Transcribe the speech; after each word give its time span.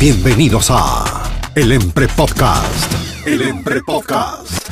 Bienvenidos 0.00 0.68
a 0.70 1.30
El 1.54 1.72
Empre 1.72 2.08
Podcast. 2.08 2.90
El 3.26 3.42
Empre 3.42 3.82
Podcast. 3.82 4.70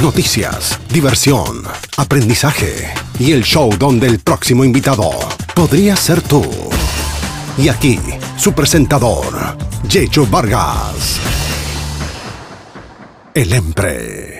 Noticias, 0.00 0.80
diversión, 0.88 1.64
aprendizaje 1.98 2.94
y 3.18 3.32
el 3.32 3.44
show 3.44 3.68
donde 3.78 4.06
el 4.06 4.20
próximo 4.20 4.64
invitado 4.64 5.10
podría 5.54 5.96
ser 5.96 6.22
tú. 6.22 6.42
Y 7.58 7.68
aquí, 7.68 8.00
su 8.38 8.54
presentador, 8.54 9.58
Yecho 9.86 10.26
Vargas. 10.28 11.20
El 13.34 13.52
Empre. 13.52 14.33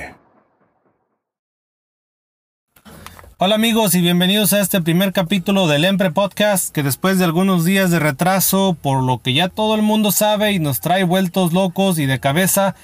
Hola 3.46 3.56
amigos 3.56 3.94
y 3.94 4.00
bienvenidos 4.00 4.54
a 4.54 4.60
este 4.60 4.80
primer 4.80 5.12
capítulo 5.12 5.68
del 5.68 5.84
Empre 5.84 6.10
Podcast 6.10 6.74
que 6.74 6.82
después 6.82 7.18
de 7.18 7.26
algunos 7.26 7.66
días 7.66 7.90
de 7.90 7.98
retraso 7.98 8.74
por 8.80 9.02
lo 9.02 9.20
que 9.20 9.34
ya 9.34 9.50
todo 9.50 9.74
el 9.74 9.82
mundo 9.82 10.12
sabe 10.12 10.52
y 10.52 10.58
nos 10.60 10.80
trae 10.80 11.04
vueltos 11.04 11.52
locos 11.52 11.98
y 11.98 12.06
de 12.06 12.20
cabeza 12.20 12.74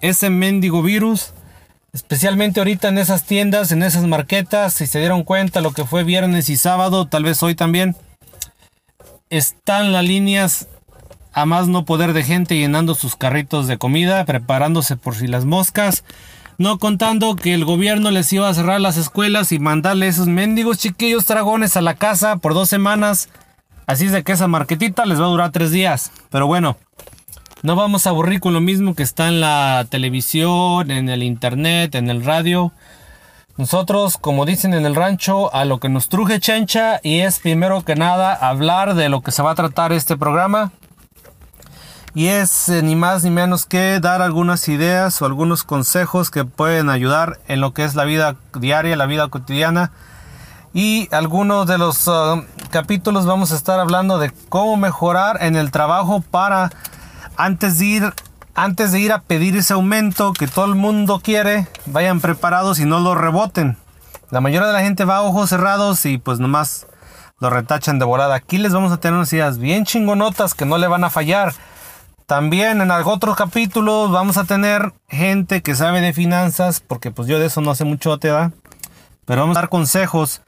ese 0.00 0.30
mendigo 0.30 0.84
virus 0.84 1.32
especialmente 1.92 2.60
ahorita 2.60 2.86
en 2.86 2.98
esas 2.98 3.24
tiendas, 3.24 3.72
en 3.72 3.82
esas 3.82 4.04
marquetas, 4.04 4.72
si 4.72 4.86
se 4.86 5.00
dieron 5.00 5.24
cuenta 5.24 5.60
lo 5.60 5.72
que 5.72 5.84
fue 5.84 6.04
viernes 6.04 6.48
y 6.48 6.56
sábado, 6.56 7.08
tal 7.08 7.24
vez 7.24 7.42
hoy 7.42 7.56
también, 7.56 7.96
están 9.30 9.90
las 9.90 10.04
líneas 10.04 10.68
a 11.32 11.44
más 11.44 11.66
no 11.66 11.84
poder 11.84 12.12
de 12.12 12.22
gente 12.22 12.56
llenando 12.56 12.94
sus 12.94 13.16
carritos 13.16 13.66
de 13.66 13.78
comida, 13.78 14.24
preparándose 14.26 14.94
por 14.94 15.16
si 15.16 15.26
las 15.26 15.44
moscas. 15.44 16.04
No 16.60 16.80
contando 16.80 17.36
que 17.36 17.54
el 17.54 17.64
gobierno 17.64 18.10
les 18.10 18.32
iba 18.32 18.48
a 18.48 18.54
cerrar 18.54 18.80
las 18.80 18.96
escuelas 18.96 19.52
y 19.52 19.60
mandarle 19.60 20.08
esos 20.08 20.26
mendigos 20.26 20.78
chiquillos 20.78 21.24
dragones 21.24 21.76
a 21.76 21.82
la 21.82 21.94
casa 21.94 22.38
por 22.38 22.52
dos 22.52 22.68
semanas. 22.68 23.28
Así 23.86 24.06
es 24.06 24.12
de 24.12 24.24
que 24.24 24.32
esa 24.32 24.48
marquetita 24.48 25.06
les 25.06 25.20
va 25.20 25.26
a 25.26 25.28
durar 25.28 25.52
tres 25.52 25.70
días. 25.70 26.10
Pero 26.30 26.48
bueno, 26.48 26.76
no 27.62 27.76
vamos 27.76 28.06
a 28.06 28.10
aburrir 28.10 28.40
con 28.40 28.54
lo 28.54 28.60
mismo 28.60 28.96
que 28.96 29.04
está 29.04 29.28
en 29.28 29.40
la 29.40 29.86
televisión, 29.88 30.90
en 30.90 31.08
el 31.08 31.22
internet, 31.22 31.94
en 31.94 32.10
el 32.10 32.24
radio. 32.24 32.72
Nosotros, 33.56 34.18
como 34.18 34.44
dicen 34.44 34.74
en 34.74 34.84
el 34.84 34.96
rancho, 34.96 35.54
a 35.54 35.64
lo 35.64 35.78
que 35.78 35.88
nos 35.88 36.08
truje 36.08 36.40
chencha 36.40 36.98
y 37.04 37.20
es 37.20 37.38
primero 37.38 37.84
que 37.84 37.94
nada 37.94 38.34
hablar 38.34 38.96
de 38.96 39.08
lo 39.08 39.20
que 39.20 39.30
se 39.30 39.44
va 39.44 39.52
a 39.52 39.54
tratar 39.54 39.92
este 39.92 40.16
programa. 40.16 40.72
Y 42.18 42.30
es 42.30 42.68
eh, 42.68 42.82
ni 42.82 42.96
más 42.96 43.22
ni 43.22 43.30
menos 43.30 43.64
que 43.64 44.00
dar 44.00 44.22
algunas 44.22 44.66
ideas 44.68 45.22
o 45.22 45.24
algunos 45.24 45.62
consejos 45.62 46.32
que 46.32 46.44
pueden 46.44 46.90
ayudar 46.90 47.38
en 47.46 47.60
lo 47.60 47.72
que 47.72 47.84
es 47.84 47.94
la 47.94 48.02
vida 48.02 48.34
diaria, 48.58 48.96
la 48.96 49.06
vida 49.06 49.28
cotidiana. 49.28 49.92
Y 50.74 51.08
algunos 51.12 51.68
de 51.68 51.78
los 51.78 52.08
uh, 52.08 52.42
capítulos 52.70 53.24
vamos 53.24 53.52
a 53.52 53.54
estar 53.54 53.78
hablando 53.78 54.18
de 54.18 54.32
cómo 54.48 54.76
mejorar 54.76 55.38
en 55.44 55.54
el 55.54 55.70
trabajo 55.70 56.20
para 56.28 56.72
antes 57.36 57.78
de 57.78 57.84
ir 57.86 58.14
antes 58.56 58.90
de 58.90 58.98
ir 58.98 59.12
a 59.12 59.20
pedir 59.20 59.56
ese 59.56 59.74
aumento 59.74 60.32
que 60.32 60.48
todo 60.48 60.64
el 60.64 60.74
mundo 60.74 61.20
quiere, 61.22 61.68
vayan 61.86 62.18
preparados 62.18 62.80
y 62.80 62.84
no 62.84 62.98
lo 62.98 63.14
reboten. 63.14 63.76
La 64.30 64.40
mayoría 64.40 64.66
de 64.66 64.72
la 64.72 64.82
gente 64.82 65.04
va 65.04 65.18
a 65.18 65.22
ojos 65.22 65.50
cerrados 65.50 66.04
y 66.04 66.18
pues 66.18 66.40
nomás 66.40 66.88
lo 67.38 67.48
retachan 67.48 68.00
de 68.00 68.04
volada. 68.04 68.34
Aquí 68.34 68.58
les 68.58 68.72
vamos 68.72 68.90
a 68.90 68.96
tener 68.96 69.14
unas 69.14 69.32
ideas 69.32 69.58
bien 69.58 69.84
chingonotas 69.84 70.54
que 70.54 70.64
no 70.64 70.78
le 70.78 70.88
van 70.88 71.04
a 71.04 71.10
fallar. 71.10 71.54
También 72.28 72.82
en 72.82 72.90
otros 72.90 73.36
capítulos 73.36 74.10
vamos 74.10 74.36
a 74.36 74.44
tener 74.44 74.92
gente 75.08 75.62
que 75.62 75.74
sabe 75.74 76.02
de 76.02 76.12
finanzas, 76.12 76.78
porque 76.78 77.10
pues 77.10 77.26
yo 77.26 77.38
de 77.38 77.46
eso 77.46 77.62
no 77.62 77.74
sé 77.74 77.86
mucho, 77.86 78.18
te 78.18 78.28
da. 78.28 78.52
Pero 79.24 79.40
vamos 79.40 79.56
a 79.56 79.60
dar 79.62 79.70
consejos. 79.70 80.42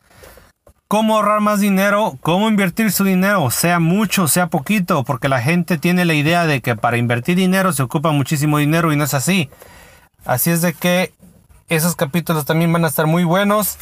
Cómo 0.89 1.17
ahorrar 1.17 1.41
más 1.41 1.59
dinero, 1.59 2.19
cómo 2.21 2.51
invertir 2.51 2.93
su 2.93 3.05
dinero, 3.05 3.51
sea 3.51 3.81
mucho, 3.81 4.29
sea 4.29 4.49
poquito, 4.49 5.05
porque 5.05 5.31
la 5.31 5.41
gente 5.41 5.79
tiene 5.79 6.05
la 6.05 6.13
idea 6.13 6.45
de 6.45 6.61
que 6.61 6.77
para 6.77 6.99
invertir 6.99 7.37
dinero 7.39 7.73
se 7.73 7.83
ocupa 7.83 8.11
muchísimo 8.11 8.59
dinero 8.59 8.93
y 8.93 8.97
no 8.97 9.05
es 9.05 9.15
así. 9.15 9.49
Así 10.27 10.51
es 10.51 10.61
de 10.61 10.75
que 10.75 11.15
esos 11.71 11.97
capítulos 11.97 12.45
también 12.45 12.71
van 12.75 12.85
a 12.85 12.89
estar 12.89 13.07
muy 13.07 13.25
buenos. 13.25 13.79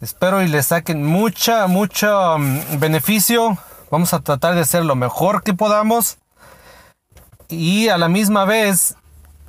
Espero 0.00 0.42
y 0.42 0.48
les 0.48 0.68
saquen 0.68 1.04
mucha, 1.04 1.66
mucho 1.66 2.36
um, 2.36 2.58
beneficio. 2.78 3.58
Vamos 3.90 4.14
a 4.14 4.20
tratar 4.20 4.54
de 4.54 4.62
hacer 4.62 4.86
lo 4.86 4.96
mejor 4.96 5.42
que 5.42 5.52
podamos. 5.52 6.16
Y 7.48 7.88
a 7.88 7.98
la 7.98 8.08
misma 8.08 8.44
vez, 8.44 8.96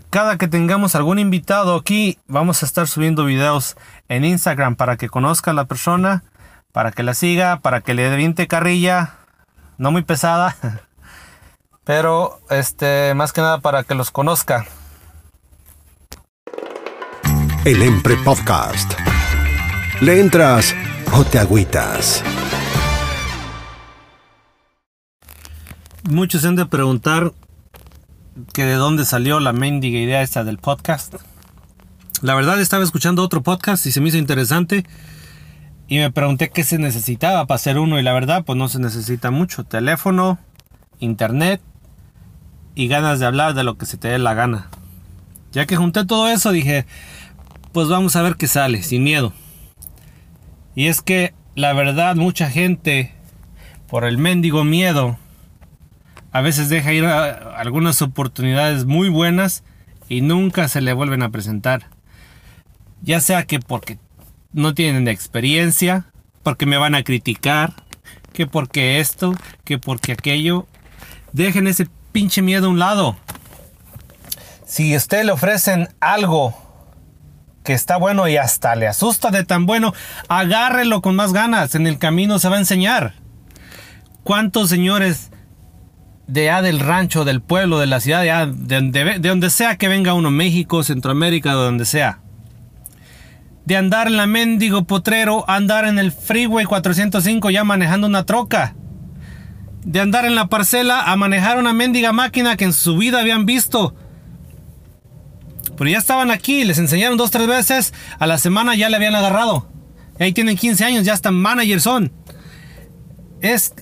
cada 0.10 0.38
que 0.38 0.48
tengamos 0.48 0.96
algún 0.96 1.20
invitado 1.20 1.76
aquí, 1.76 2.18
vamos 2.28 2.62
a 2.62 2.66
estar 2.66 2.88
subiendo 2.88 3.26
videos 3.26 3.76
en 4.08 4.26
Instagram 4.26 4.76
para 4.76 4.98
que 4.98 5.10
conozca 5.10 5.52
a 5.52 5.54
la 5.54 5.66
persona, 5.66 6.24
para 6.72 6.92
que 6.92 7.04
la 7.04 7.14
siga, 7.14 7.60
para 7.60 7.82
que 7.82 7.94
le 7.94 8.16
viente 8.16 8.48
carrilla, 8.48 9.16
no 9.78 9.92
muy 9.92 10.04
pesada, 10.04 10.56
pero 11.84 12.40
este 12.50 13.14
más 13.14 13.34
que 13.34 13.42
nada 13.42 13.60
para 13.60 13.84
que 13.84 13.96
los 13.96 14.12
conozca. 14.12 14.66
El 17.66 17.82
Empre 17.82 18.16
Podcast. 18.18 18.94
¿Le 20.00 20.20
entras 20.20 20.76
o 21.14 21.24
te 21.24 21.40
agüitas? 21.40 22.24
Muchos 26.04 26.44
se 26.44 26.48
han 26.48 26.56
de 26.56 26.68
preguntar 26.68 27.32
que 28.54 28.66
de 28.66 28.76
dónde 28.76 29.06
salió 29.06 29.40
la 29.40 29.54
mendiga 29.54 30.00
idea 30.00 30.22
esta 30.22 30.44
del 30.44 30.58
podcast. 30.58 31.16
La 32.22 32.36
verdad 32.36 32.60
estaba 32.60 32.84
escuchando 32.84 33.24
otro 33.24 33.44
podcast 33.44 33.86
y 33.86 33.92
se 33.92 34.02
me 34.02 34.10
hizo 34.10 34.18
interesante 34.18 34.86
y 35.88 36.00
me 36.00 36.12
pregunté 36.12 36.50
qué 36.50 36.64
se 36.64 36.78
necesitaba 36.78 37.46
para 37.46 37.56
hacer 37.56 37.78
uno 37.78 38.00
y 38.00 38.04
la 38.04 38.14
verdad 38.14 38.44
pues 38.46 38.58
no 38.58 38.68
se 38.68 38.80
necesita 38.80 39.32
mucho. 39.32 39.64
Teléfono, 39.64 40.40
internet 41.00 41.62
y 42.74 42.88
ganas 42.88 43.20
de 43.20 43.26
hablar 43.26 43.54
de 43.54 43.64
lo 43.64 43.78
que 43.78 43.86
se 43.86 43.98
te 43.98 44.10
dé 44.10 44.20
la 44.20 44.34
gana. 44.34 44.70
Ya 45.52 45.66
que 45.66 45.78
junté 45.78 46.06
todo 46.06 46.28
eso 46.28 46.52
dije 46.52 46.86
pues 47.72 47.90
vamos 47.90 48.16
a 48.16 48.22
ver 48.22 48.36
qué 48.36 48.48
sale, 48.48 48.84
sin 48.84 49.04
miedo. 49.04 49.34
Y 50.76 50.88
es 50.88 51.02
que 51.02 51.34
la 51.56 51.74
verdad 51.74 52.16
mucha 52.16 52.50
gente 52.50 53.14
por 53.88 54.04
el 54.06 54.18
mendigo 54.18 54.64
miedo 54.64 55.18
a 56.36 56.42
veces 56.42 56.68
deja 56.68 56.92
ir 56.92 57.06
algunas 57.06 58.02
oportunidades 58.02 58.84
muy 58.84 59.08
buenas 59.08 59.64
y 60.10 60.20
nunca 60.20 60.68
se 60.68 60.82
le 60.82 60.92
vuelven 60.92 61.24
a 61.24 61.30
presentar. 61.30 61.88
Ya 63.02 63.22
sea 63.22 63.46
que 63.46 63.62
porque 63.62 64.00
no 64.52 64.74
tienen 64.74 65.08
experiencia, 65.08 66.08
porque 66.44 66.66
me 66.66 66.76
van 66.76 66.94
a 66.94 67.04
criticar, 67.04 67.72
que 68.34 68.48
porque 68.48 69.00
esto, 69.00 69.34
que 69.64 69.78
porque 69.78 70.12
aquello. 70.12 70.68
Dejen 71.32 71.68
ese 71.68 71.88
pinche 72.12 72.42
miedo 72.42 72.68
a 72.68 72.72
un 72.72 72.80
lado. 72.80 73.16
Si 74.66 74.94
a 74.94 74.98
usted 74.98 75.24
le 75.24 75.32
ofrecen 75.32 75.88
algo 76.02 76.54
que 77.64 77.72
está 77.72 77.96
bueno 77.96 78.28
y 78.28 78.36
hasta 78.36 78.76
le 78.76 78.90
asusta 78.90 79.32
de 79.32 79.46
tan 79.46 79.66
bueno, 79.66 79.94
agárrelo 80.28 81.02
con 81.02 81.16
más 81.16 81.32
ganas. 81.32 81.76
En 81.76 81.88
el 81.88 81.98
camino 81.98 82.40
se 82.40 82.50
va 82.50 82.58
a 82.58 82.60
enseñar. 82.60 83.14
¿Cuántos 84.26 84.68
señores 84.68 85.32
de 86.28 86.50
allá 86.50 86.62
del 86.62 86.80
rancho, 86.80 87.24
del 87.26 87.42
pueblo, 87.42 87.80
de 87.80 87.86
la 87.86 88.00
ciudad, 88.00 88.48
de, 88.48 89.20
donde 89.20 89.50
sea 89.50 89.78
que 89.78 89.88
venga 89.88 90.14
uno, 90.14 90.32
México, 90.32 90.84
Centroamérica, 90.84 91.50
de 91.52 91.56
donde 91.56 91.86
sea. 91.86 92.20
De 93.66 93.78
andar 93.78 94.08
en 94.08 94.18
la 94.18 94.28
mendigo 94.28 94.86
potrero, 94.86 95.50
andar 95.50 95.86
en 95.86 95.98
el 96.00 96.12
freeway 96.12 96.66
405 96.66 97.50
ya 97.50 97.64
manejando 97.64 98.08
una 98.08 98.26
troca. 98.26 98.76
De 99.84 100.00
andar 100.00 100.26
en 100.26 100.36
la 100.36 100.48
parcela 100.48 101.04
a 101.04 101.16
manejar 101.16 101.58
una 101.60 101.74
mendiga 101.74 102.12
máquina 102.12 102.58
que 102.58 102.66
en 102.66 102.74
su 102.74 102.98
vida 102.98 103.20
habían 103.20 103.46
visto. 103.46 103.96
Pero 105.78 105.90
ya 105.90 105.98
estaban 105.98 106.32
aquí, 106.32 106.64
les 106.64 106.78
enseñaron 106.78 107.18
dos, 107.18 107.32
tres 107.32 107.48
veces, 107.48 107.94
a 108.18 108.28
la 108.28 108.38
semana 108.38 108.76
ya 108.76 108.90
le 108.90 108.96
habían 108.96 109.16
agarrado. 109.16 109.68
ahí 110.20 110.32
tienen 110.32 110.58
15 110.58 110.86
años, 110.86 111.06
ya 111.06 111.14
están 111.14 111.36
managers 111.36 111.84
son. 111.84 112.12
Es, 113.42 113.74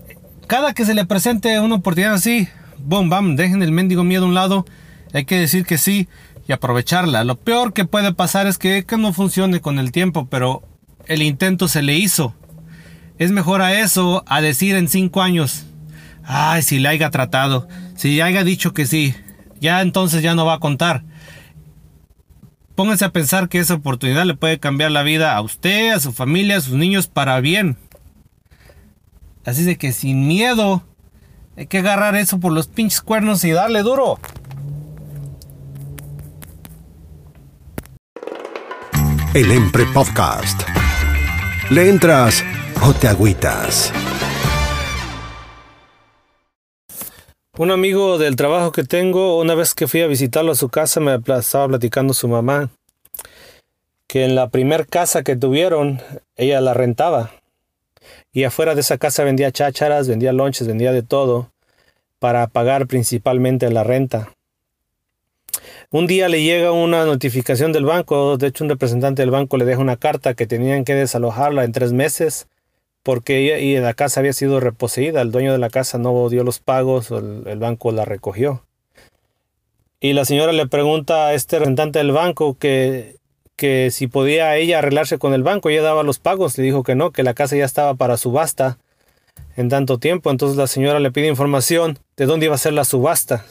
cada 0.47 0.73
que 0.73 0.85
se 0.85 0.93
le 0.93 1.05
presente 1.05 1.59
una 1.59 1.75
oportunidad 1.75 2.13
así, 2.13 2.47
boom, 2.79 3.09
bam, 3.09 3.35
dejen 3.35 3.61
el 3.61 3.71
mendigo 3.71 4.03
miedo 4.03 4.25
a 4.25 4.27
un 4.27 4.33
lado. 4.33 4.65
Hay 5.13 5.25
que 5.25 5.39
decir 5.39 5.65
que 5.65 5.77
sí 5.77 6.07
y 6.47 6.51
aprovecharla. 6.51 7.23
Lo 7.23 7.35
peor 7.35 7.73
que 7.73 7.85
puede 7.85 8.13
pasar 8.13 8.47
es 8.47 8.57
que, 8.57 8.85
no 8.97 9.13
funcione 9.13 9.61
con 9.61 9.79
el 9.79 9.91
tiempo, 9.91 10.27
pero 10.29 10.63
el 11.05 11.21
intento 11.21 11.67
se 11.67 11.81
le 11.81 11.95
hizo. 11.95 12.35
Es 13.17 13.31
mejor 13.31 13.61
a 13.61 13.79
eso 13.79 14.23
a 14.27 14.41
decir 14.41 14.75
en 14.75 14.87
cinco 14.87 15.21
años, 15.21 15.65
ay, 16.23 16.61
si 16.61 16.79
le 16.79 16.89
haya 16.89 17.11
tratado, 17.11 17.67
si 17.95 18.19
haya 18.21 18.43
dicho 18.43 18.73
que 18.73 18.85
sí, 18.85 19.15
ya 19.61 19.81
entonces 19.81 20.23
ya 20.23 20.35
no 20.35 20.45
va 20.45 20.55
a 20.55 20.59
contar. 20.59 21.03
Pónganse 22.75 23.05
a 23.05 23.11
pensar 23.11 23.49
que 23.49 23.59
esa 23.59 23.75
oportunidad 23.75 24.25
le 24.25 24.33
puede 24.33 24.59
cambiar 24.59 24.89
la 24.89 25.03
vida 25.03 25.35
a 25.35 25.41
usted, 25.41 25.91
a 25.91 25.99
su 25.99 26.11
familia, 26.11 26.57
a 26.57 26.61
sus 26.61 26.73
niños 26.73 27.07
para 27.07 27.39
bien. 27.39 27.77
Así 29.45 29.63
de 29.63 29.77
que 29.77 29.91
sin 29.91 30.27
miedo 30.27 30.83
hay 31.57 31.67
que 31.67 31.79
agarrar 31.79 32.15
eso 32.15 32.39
por 32.39 32.51
los 32.51 32.67
pinches 32.67 33.01
cuernos 33.01 33.43
y 33.43 33.51
darle 33.51 33.81
duro. 33.81 34.19
El 39.33 39.51
Empre 39.51 39.85
Podcast. 39.93 40.61
¿Le 41.69 41.89
entras 41.89 42.43
o 42.81 42.93
te 42.93 43.07
agüitas? 43.07 43.91
Un 47.57 47.71
amigo 47.71 48.17
del 48.17 48.35
trabajo 48.35 48.71
que 48.71 48.83
tengo, 48.83 49.39
una 49.39 49.55
vez 49.55 49.73
que 49.73 49.87
fui 49.87 50.01
a 50.01 50.07
visitarlo 50.07 50.51
a 50.51 50.55
su 50.55 50.69
casa, 50.69 50.99
me 50.99 51.15
estaba 51.15 51.67
platicando 51.67 52.13
su 52.13 52.27
mamá 52.27 52.69
que 54.13 54.25
en 54.25 54.35
la 54.35 54.49
primer 54.49 54.85
casa 54.85 55.23
que 55.23 55.35
tuvieron, 55.35 55.99
ella 56.35 56.61
la 56.61 56.75
rentaba. 56.75 57.31
Y 58.31 58.43
afuera 58.43 58.75
de 58.75 58.81
esa 58.81 58.97
casa 58.97 59.23
vendía 59.23 59.51
chácharas, 59.51 60.07
vendía 60.07 60.33
lonches, 60.33 60.67
vendía 60.67 60.91
de 60.91 61.03
todo 61.03 61.51
para 62.19 62.47
pagar 62.47 62.87
principalmente 62.87 63.69
la 63.69 63.83
renta. 63.83 64.31
Un 65.91 66.07
día 66.07 66.29
le 66.29 66.41
llega 66.41 66.71
una 66.71 67.05
notificación 67.05 67.71
del 67.71 67.85
banco, 67.85 68.37
de 68.37 68.47
hecho 68.47 68.63
un 68.63 68.69
representante 68.69 69.21
del 69.21 69.31
banco 69.31 69.57
le 69.57 69.65
deja 69.65 69.81
una 69.81 69.97
carta 69.97 70.33
que 70.33 70.47
tenían 70.47 70.85
que 70.85 70.95
desalojarla 70.95 71.63
en 71.63 71.71
tres 71.71 71.93
meses 71.93 72.47
porque 73.03 73.61
y 73.61 73.77
la 73.77 73.93
casa 73.93 74.21
había 74.21 74.33
sido 74.33 74.59
reposeída, 74.59 75.21
el 75.21 75.31
dueño 75.31 75.51
de 75.51 75.57
la 75.57 75.69
casa 75.69 75.97
no 75.97 76.29
dio 76.29 76.43
los 76.43 76.59
pagos, 76.59 77.11
el, 77.11 77.43
el, 77.45 77.59
banco 77.59 77.91
la 77.91 78.05
recogió. 78.05 78.63
Y 79.99 80.13
la 80.13 80.25
señora 80.25 80.53
le 80.53 80.67
pregunta 80.67 81.27
a 81.27 81.33
este 81.33 81.59
representante 81.59 81.99
del 81.99 82.13
banco 82.13 82.57
que, 82.57 83.17
que 83.55 83.91
si 83.91 84.07
podía 84.07 84.55
ella 84.57 84.79
arreglarse 84.79 85.17
con 85.17 85.33
el 85.33 85.43
banco, 85.43 85.69
ella 85.69 85.81
daba 85.81 86.03
los 86.03 86.19
pagos, 86.19 86.57
le 86.57 86.63
dijo 86.63 86.83
que 86.83 86.95
no, 86.95 87.11
que 87.11 87.23
la 87.23 87.33
casa 87.33 87.55
ya 87.55 87.65
estaba 87.65 87.93
para 87.95 88.17
subasta 88.17 88.77
en 89.55 89.69
tanto 89.69 89.99
tiempo, 89.99 90.31
entonces 90.31 90.57
la 90.57 90.67
señora 90.67 90.99
le 90.99 91.11
pide 91.11 91.27
información 91.27 91.99
de 92.17 92.25
dónde 92.25 92.47
iba 92.47 92.55
a 92.55 92.59
ser 92.59 92.73
la 92.73 92.85
subasta. 92.85 93.45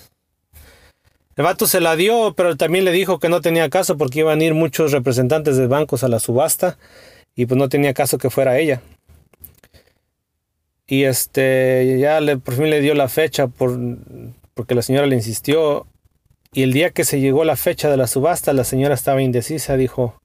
El 1.37 1.45
vato 1.45 1.67
se 1.67 1.81
la 1.81 1.97
dio, 1.97 2.35
pero 2.37 2.57
también 2.57 2.85
le 2.85 2.93
dijo 2.93 3.19
que 3.19 3.29
no 3.29 3.41
tenía 3.41 3.71
caso 3.71 3.97
porque 3.97 4.21
iban 4.21 4.41
a 4.41 4.45
ir 4.45 4.55
muchos 4.55 4.93
representantes 4.93 5.57
de 5.57 5.67
bancos 5.67 6.05
a 6.05 6.09
la 6.09 6.19
subasta 6.19 6.77
y 7.35 7.47
pues 7.47 7.57
no 7.57 7.69
tenía 7.69 7.95
caso 7.95 8.19
que 8.19 8.29
fuera 8.29 8.59
ella. 8.59 8.83
Y 10.87 11.05
este, 11.05 11.99
ya 11.99 12.21
por 12.45 12.55
fin 12.55 12.69
le 12.69 12.81
dio 12.81 12.95
la 12.95 13.09
fecha 13.09 13.47
por, 13.47 13.79
porque 14.53 14.75
la 14.75 14.83
señora 14.83 15.07
le 15.07 15.17
insistió. 15.17 15.87
Y 16.55 16.63
el 16.63 16.75
día 16.75 16.91
que 16.91 17.05
se 17.05 17.19
llegó 17.19 17.45
la 17.45 17.57
fecha 17.57 17.91
de 17.91 17.97
la 17.97 18.07
subasta, 18.07 18.53
la 18.53 18.65
señora 18.65 18.95
estaba 18.95 19.23
indecisa, 19.23 19.79
dijo, 19.79 20.21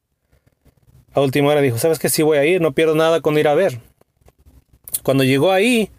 a 1.14 1.22
última 1.22 1.50
hora 1.50 1.62
dijo, 1.62 1.78
¿sabes 1.78 2.00
qué? 2.00 2.10
Si 2.10 2.22
voy 2.22 2.38
a 2.38 2.44
ir, 2.44 2.60
no 2.60 2.74
pierdo 2.74 2.96
nada 2.96 3.22
con 3.22 3.38
ir 3.38 3.48
a 3.48 3.56
ver. 3.56 3.80
Cuando 5.04 5.24
llegó 5.24 5.54
ahí, 5.54 5.90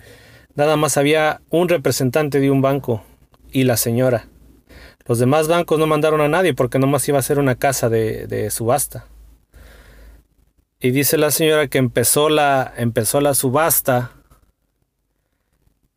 nada 0.55 0.77
más 0.77 0.99
había 0.99 1.41
un 1.49 1.71
representante 1.71 2.41
de 2.41 2.51
un 2.51 2.61
banco 2.61 3.03
y 3.51 3.65
la 3.65 3.79
señora. 3.79 4.29
Los 5.07 5.19
demás 5.19 5.49
bancos 5.49 5.79
no 5.79 5.87
mandaron 5.87 6.21
a 6.21 6.29
nadie 6.29 6.53
porque 6.53 6.79
nomás 6.79 7.09
iba 7.09 7.19
a 7.19 7.23
ser 7.23 7.39
una 7.39 7.55
casa 7.55 7.89
de, 7.89 8.27
de 8.27 8.51
subasta. 8.51 9.07
Y 10.79 10.91
dice 10.91 11.17
la 11.17 11.31
señora 11.31 11.69
que 11.69 11.79
empezó 11.79 12.29
la, 12.29 12.75
empezó 12.77 13.23
la 13.23 13.33
subasta 13.33 14.13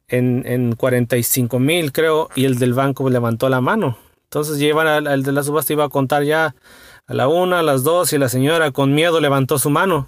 en, 0.07 0.43
en 0.45 0.73
45 0.77 1.59
mil, 1.59 1.91
creo, 1.91 2.29
y 2.33 2.45
el 2.45 2.57
del 2.57 2.73
banco 2.73 3.09
levantó 3.09 3.49
la 3.49 3.59
mano. 3.59 3.97
Entonces 4.31 4.59
llevan 4.59 4.87
al, 4.87 5.23
de 5.23 5.31
la 5.33 5.43
subasta, 5.43 5.73
iba 5.73 5.83
a 5.83 5.89
contar 5.89 6.23
ya 6.23 6.55
a 7.05 7.13
la 7.13 7.27
una, 7.27 7.59
a 7.59 7.63
las 7.63 7.83
dos, 7.83 8.13
y 8.13 8.17
la 8.17 8.29
señora 8.29 8.71
con 8.71 8.95
miedo 8.95 9.19
levantó 9.19 9.59
su 9.59 9.69
mano. 9.69 10.07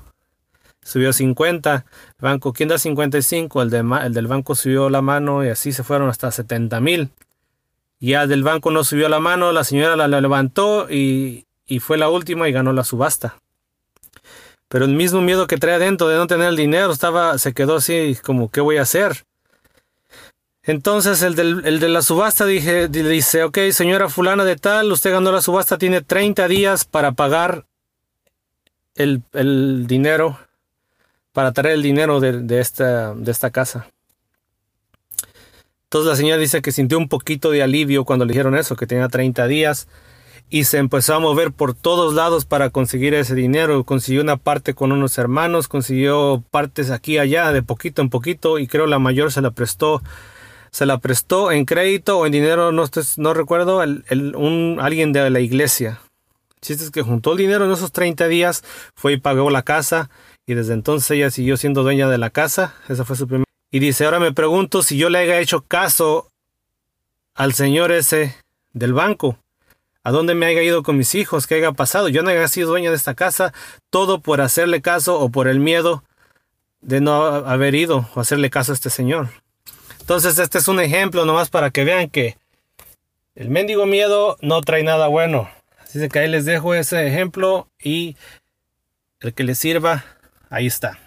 Subió 0.82 1.12
50. 1.12 1.74
El 1.76 1.84
banco, 2.22 2.54
¿quién 2.54 2.70
da 2.70 2.78
55? 2.78 3.62
El, 3.62 3.70
de, 3.70 3.80
el 3.80 4.14
del 4.14 4.28
banco 4.28 4.56
subió 4.56 4.90
la 4.90 5.02
mano 5.02 5.44
y 5.44 5.50
así 5.50 5.74
se 5.74 5.84
fueron 5.84 6.08
hasta 6.08 6.32
70 6.32 6.80
mil. 6.80 7.10
Ya 8.00 8.26
del 8.26 8.44
banco 8.44 8.72
no 8.72 8.86
subió 8.86 9.10
la 9.10 9.20
mano, 9.20 9.52
la 9.52 9.66
señora 9.66 9.98
la, 9.98 10.22
levantó 10.22 10.90
y, 10.90 11.46
y 11.68 11.80
fue 11.80 11.98
la 11.98 12.08
última 12.08 12.48
y 12.48 12.54
ganó 12.54 12.72
la 12.72 12.86
subasta. 12.86 13.36
Pero 14.70 14.86
el 14.86 14.94
mismo 14.94 15.20
miedo 15.20 15.48
que 15.48 15.58
trae 15.58 15.76
adentro 15.76 16.08
de 16.08 16.16
no 16.16 16.28
tener 16.28 16.48
el 16.48 16.56
dinero 16.56 16.94
estaba, 16.94 17.38
se 17.40 17.54
quedó 17.54 17.76
así 17.76 18.18
como, 18.24 18.50
¿qué 18.50 18.62
voy 18.62 18.78
a 18.78 18.84
hacer? 18.84 19.26
Entonces 20.66 21.22
el, 21.22 21.36
de 21.36 21.90
la 21.90 22.02
subasta 22.02 22.46
dice, 22.46 23.44
ok, 23.44 23.58
señora 23.72 24.08
fulana 24.08 24.46
de 24.46 24.56
tal, 24.56 24.92
usted 24.92 25.12
ganó 25.12 25.32
la 25.32 25.42
subasta, 25.42 25.78
tiene 25.78 26.02
30 26.02 26.48
días 26.48 26.86
para 26.86 27.12
pagar 27.12 27.66
el, 28.96 29.24
dinero, 29.88 30.40
para 31.34 31.52
traer 31.52 31.76
el 31.76 31.84
dinero 31.84 32.22
de, 32.22 32.60
esta, 32.60 33.14
de 33.14 33.30
esta 33.30 33.52
casa. 33.52 33.88
Entonces 35.84 36.10
la 36.10 36.16
señora 36.16 36.38
dice 36.38 36.62
que 36.62 36.72
sintió 36.72 36.98
un 36.98 37.10
poquito 37.10 37.52
de 37.52 37.62
alivio 37.62 38.06
cuando 38.06 38.24
le 38.24 38.32
dijeron 38.32 38.56
eso, 38.56 38.78
que 38.78 38.88
tenía 38.88 39.10
30 39.10 39.46
días 39.48 39.90
y 40.50 40.64
se 40.64 40.78
empezó 40.78 41.16
a 41.16 41.20
mover 41.20 41.52
por 41.52 41.74
todos 41.74 42.14
lados 42.14 42.46
para 42.46 42.70
conseguir 42.70 43.14
ese 43.16 43.36
dinero. 43.36 43.84
Consiguió 43.84 44.22
una 44.22 44.38
parte 44.38 44.74
con 44.74 44.92
unos 44.92 45.18
hermanos, 45.18 45.68
consiguió 45.68 46.42
partes 46.52 46.90
aquí 46.90 47.14
y 47.14 47.18
allá 47.18 47.52
de 47.52 47.64
poquito 47.64 48.02
en 48.02 48.10
poquito 48.10 48.60
y 48.60 48.68
creo 48.68 48.88
la 48.88 49.00
mayor 49.00 49.32
se 49.32 49.42
la 49.42 49.52
prestó 49.52 50.02
se 50.74 50.88
la 50.88 50.98
prestó 50.98 51.52
en 51.52 51.66
crédito 51.66 52.18
o 52.18 52.26
en 52.26 52.32
dinero, 52.32 52.72
no, 52.72 52.86
no 53.18 53.34
recuerdo, 53.36 53.84
el, 53.84 54.34
un, 54.36 54.80
alguien 54.82 55.14
de 55.14 55.30
la 55.30 55.40
iglesia. 55.40 56.02
chiste 56.62 56.84
es 56.84 56.90
que 56.90 57.04
juntó 57.04 57.34
el 57.34 57.38
dinero 57.38 57.66
en 57.66 57.72
esos 57.72 57.92
30 57.92 58.28
días, 58.28 58.64
fue 58.96 59.14
y 59.14 59.18
pagó 59.18 59.52
la 59.52 59.62
casa 59.62 60.10
y 60.48 60.56
desde 60.56 60.74
entonces 60.74 61.12
ella 61.12 61.30
siguió 61.30 61.58
siendo 61.58 61.84
dueña 61.84 62.10
de 62.10 62.18
la 62.18 62.32
casa. 62.32 62.74
Esa 62.90 63.06
fue 63.06 63.16
su 63.16 63.28
primera. 63.28 63.46
Y 63.72 63.80
dice, 63.80 64.06
ahora 64.06 64.20
me 64.20 64.34
pregunto 64.34 64.82
si 64.82 64.98
yo 64.98 65.12
le 65.12 65.20
haya 65.20 65.40
hecho 65.40 65.62
caso 65.62 66.28
al 67.36 67.54
señor 67.54 67.92
ese 67.92 68.36
del 68.74 68.94
banco. 68.94 69.38
¿A 70.04 70.12
dónde 70.12 70.34
me 70.34 70.48
haya 70.48 70.64
ido 70.64 70.82
con 70.82 70.98
mis 70.98 71.14
hijos? 71.14 71.46
¿Qué 71.46 71.54
haya 71.56 71.72
pasado? 71.74 72.10
Yo 72.10 72.24
no 72.24 72.32
haya 72.32 72.48
sido 72.48 72.70
dueña 72.70 72.90
de 72.90 72.96
esta 72.96 73.14
casa, 73.14 73.54
todo 73.92 74.22
por 74.22 74.42
hacerle 74.42 74.82
caso 74.82 75.20
o 75.20 75.30
por 75.30 75.48
el 75.48 75.60
miedo 75.60 76.04
de 76.82 77.00
no 77.00 77.14
haber 77.24 77.76
ido 77.76 78.10
o 78.16 78.20
hacerle 78.20 78.50
caso 78.50 78.72
a 78.72 78.76
este 78.76 78.90
señor. 78.90 79.43
Entonces 80.04 80.38
este 80.38 80.58
es 80.58 80.68
un 80.68 80.82
ejemplo 80.82 81.24
nomás 81.24 81.50
para 81.50 81.72
que 81.72 81.86
vean 81.86 82.10
que 82.10 82.36
el 83.36 83.48
mendigo 83.48 83.86
miedo 83.86 84.36
no 84.42 84.60
trae 84.60 84.84
nada 84.84 85.08
bueno. 85.08 85.50
Así 85.82 86.10
que 86.10 86.20
ahí 86.20 86.28
les 86.28 86.44
dejo 86.44 86.74
ese 86.76 87.08
ejemplo 87.08 87.70
y 87.82 88.18
el 89.22 89.34
que 89.34 89.46
les 89.46 89.58
sirva, 89.60 90.04
ahí 90.50 90.68
está. 90.68 91.00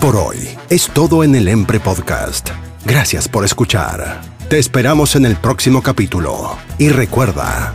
Por 0.00 0.14
hoy 0.14 0.56
es 0.70 0.88
todo 0.94 1.24
en 1.24 1.34
el 1.34 1.48
Empre 1.48 1.80
Podcast. 1.80 2.50
Gracias 2.84 3.26
por 3.26 3.44
escuchar. 3.44 4.20
Te 4.48 4.60
esperamos 4.60 5.16
en 5.16 5.26
el 5.26 5.34
próximo 5.34 5.82
capítulo. 5.82 6.56
Y 6.78 6.90
recuerda, 6.90 7.74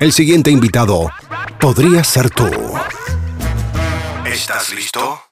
el 0.00 0.10
siguiente 0.10 0.50
invitado 0.50 1.12
podría 1.60 2.02
ser 2.02 2.28
tú. 2.28 2.73
¿Estás 4.34 4.72
listo? 4.72 5.22